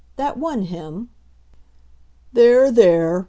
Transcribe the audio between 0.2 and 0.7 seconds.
won